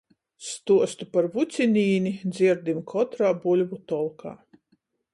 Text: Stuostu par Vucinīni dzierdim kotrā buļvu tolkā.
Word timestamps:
Stuostu 0.45 1.07
par 1.17 1.27
Vucinīni 1.35 2.15
dzierdim 2.33 2.83
kotrā 2.95 3.33
buļvu 3.47 3.83
tolkā. 3.93 4.39